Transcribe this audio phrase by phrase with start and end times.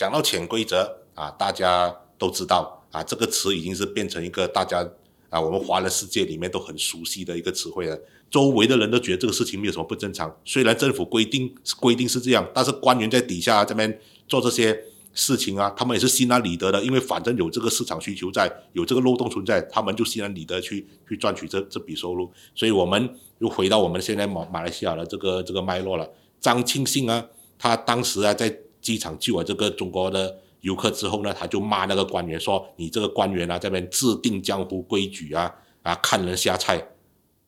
[0.00, 4.82] 讲到潜规则啊，大家都知道啊，这个词已经是变成一个大家
[5.28, 8.00] 啊，我们华人世界里面都很熟悉的一个词汇了。
[8.30, 10.34] 周围的人都觉得这个事情没有什么不正常。
[10.42, 22.32] 虽然政府规定规定是这样，但是官员在底下这边做这些事情啊，他们也是心安理得的，因为反正有这个市场需求在，有这个漏洞存在，他们就心安理得去去赚取这这笔收入。
[22.54, 26.10] 所以我们又回到我们现在马马来西亚的这个这个脉络了。
[26.40, 27.26] 张庆信啊，
[27.58, 36.84] 他当时啊在机场救了这个中国的游客之后呢，他就骂那个官员说：“你这个官员啊，这边制定江湖规矩啊啊，看人下菜。”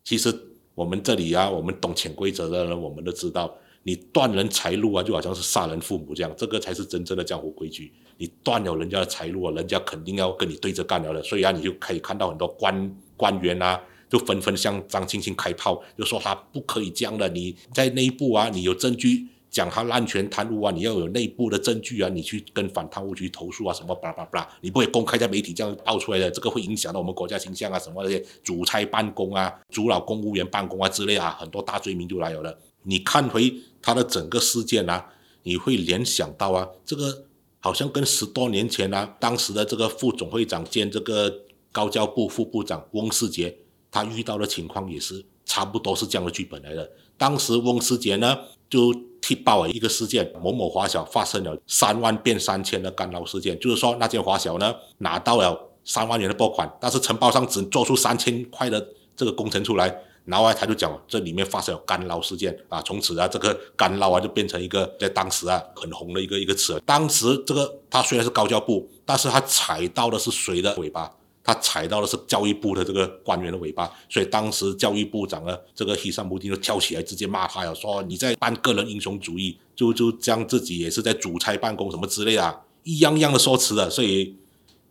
[0.04, 0.48] 其实。
[0.74, 7.92] 我们这里啊，我们懂潜规则的人，我们都知道，你断人财路啊，就好像是杀人父母这样，这个才是真正的江湖规矩。
[8.16, 11.22] 你断了人家的财路啊，人家肯定要跟你对着干了的。
[11.22, 17.28] 所以啊，你就可以看到很多官官员啊，就纷纷向张青青开炮，就说他不可以这样的。
[17.28, 19.28] 你在内部啊，你有证据。
[19.52, 32.58] 讲他滥权贪污啊，你要有内部的证据啊，你去跟反贪污局投诉啊，什么巴拉巴拉，你不会公开在媒体这样爆出来的，这个会影响到我们国家形象啊，什么那些主差办公啊、主老公务员办公啊之类啊，很多大罪名就来了。
[32.84, 37.26] 你看回他的整个事件啊，你会联想到啊，这个
[37.60, 43.54] 好像跟十多年前啊，当时的这个副总会长兼这个高教部副部长翁世杰，
[43.90, 46.90] 他遇到的情况也是差不多是这样的剧本来的。
[47.18, 48.38] 当时翁世杰呢
[48.70, 48.94] 就。
[49.24, 66.82] 踢爆了一个事件，某某华小发生了三万变三千的干捞事件，就是说那间华小呢拿到了三万元的拨款，但是承包商只做出三千块的这个工程出来，然后他就讲这里面发生了干捞事件啊，从此啊这个干捞啊就变成一个在当时啊很红的一个一个词。
[66.84, 71.08] 当时这个他虽然是高教部，但是他踩到的是谁的尾巴？
[71.44, 83.90] 他踩到的是教育部的这个官员的尾巴，所以当时教育部长呢，这个希山穆丁就跳起来直接骂他呀，说你在办个人英雄主义，就就将自己也是在主差办公什么之类的，一样一样的说辞的。
[83.90, 84.36] 所以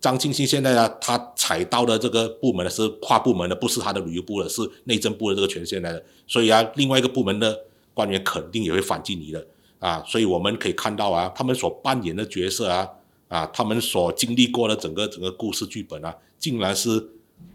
[0.01, 6.03] 张庆新现在呢，他踩到的这个部门呢是跨部门的，不是他的旅游部的，是内政部的这个权限来的。
[6.27, 7.57] 所以啊，另外一个部门的
[7.93, 9.47] 官员肯定也会反击你的
[9.79, 10.03] 啊。
[10.05, 12.85] 所以我们可以看到啊，他们所扮演的角色啊。
[13.31, 17.11] 啊，他们所经历过的整个整个故事剧本啊，竟然是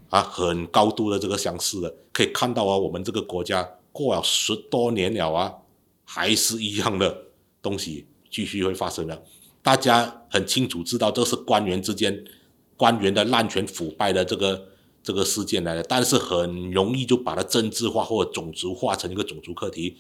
[0.09, 5.53] 啊很高度的这个相似的，可以看到啊，我们这个国家过了十多年了啊，
[6.07, 7.27] 还是一样的
[7.61, 9.23] 东西继续会发生的。
[9.63, 12.25] 大家很清楚知道这是官员之间
[12.79, 14.69] 官员的滥权腐败的这个
[15.03, 19.99] 这个事件来的，但是很容易就把它政治化或者种族化成一个种族课题。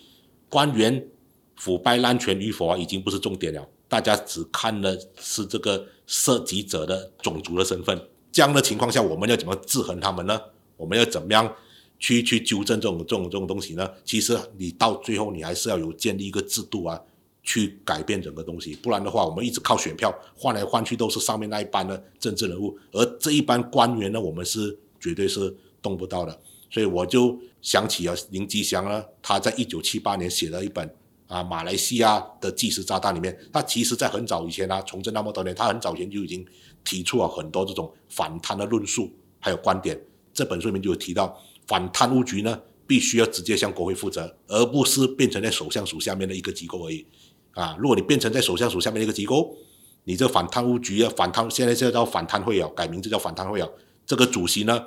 [0.48, 1.06] 官员
[1.54, 3.68] 腐败滥权与否啊，已经不是重点了。
[3.88, 8.00] 大家只看的是这个涉及者的种族的身份，
[8.32, 10.40] 这样的情况下，我们要怎么制衡他们呢？
[10.76, 11.50] 我们要怎么样
[11.98, 13.88] 去去纠正这种这种这种东西呢？
[14.04, 17.00] 其实你到最后，你还是要有建立一个制度啊，
[17.42, 26.38] 去改变整个东西，不然的话，我们一直靠选票换来换去，都是上面那一班的政治人物，而这一班官员呢，我们是绝对是动不到的。
[26.68, 30.92] 所以我就想起啊，林吉祥呢，他在一九七八年写了一本。
[31.28, 36.46] 啊，马来西亚的计时炸弹里面，他其实在很早以前啊，从政那么多年，他很早前就已经
[36.84, 39.10] 提出了很多这种反贪的论述，
[39.40, 40.00] 还有观点。
[40.32, 41.36] 这本书里面就有提到，
[41.66, 47.04] 反贪污局呢，必须要直接向国会负责，而不是变成在首相署下面的一个机构而已。
[47.52, 49.56] 啊，如果你变成在首相署下面的一个机构，
[50.04, 53.68] 你这反贪污局啊，反贪现在现在叫反贪会啊，改名字叫反贪会啊。
[54.06, 54.80] 这个主席呢，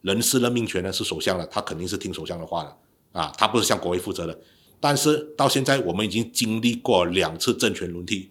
[0.00, 2.76] 人事任命权呢是首相的，他肯定是听首相的话的。
[3.20, 4.38] 啊，他不是向国会负责的。
[4.84, 8.28] 但是到现在，我们已经经历过两次政权轮替，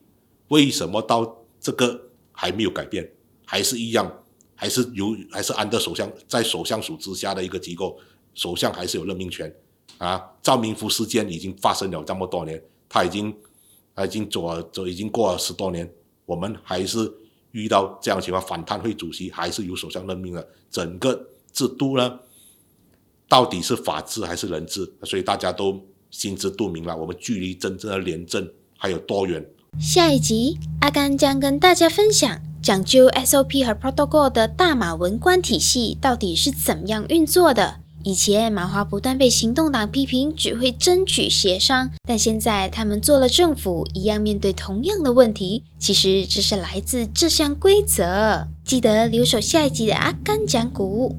[0.49, 1.99] 为什么到这个
[2.31, 3.11] 还没有改变，
[3.43, 7.97] 还是一样，还是由还是安德首相在首相署之下的一个机构，
[8.35, 9.51] 首相还是有任命权
[9.97, 10.23] 啊？
[10.43, 13.35] 赵明福事件已经发生了这么多年，他已经
[13.95, 15.91] 他已经走走已经过了十多年，
[16.23, 17.11] 我们还是
[17.53, 22.19] 遇到这样情况，反贪会主席还是由首相任命的，整个制度呢，
[23.27, 24.93] 到底是法治还是人治？
[25.01, 25.83] 所以大家都。
[26.13, 29.43] 心知肚明了，我们距离真正的廉政还有多远？
[29.79, 37.77] 下一集，阿甘将跟大家分享讲究 SOP 和 Protocol 的大马文官体系到底是怎么样运作的。
[38.03, 45.63] 以前马华不断被行动党批评只会争取协商，但现在他们做了政府，一样面对同样的问题。
[45.79, 48.47] 其实这是来自这项规则。
[48.63, 51.15] 记得留守下一集的阿甘讲古。